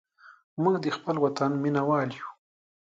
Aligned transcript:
موږ 0.61 0.75
د 0.85 0.87
خپل 0.97 1.15
وطن 1.25 1.51
مینهوال 1.63 2.09
یو. 2.19 2.27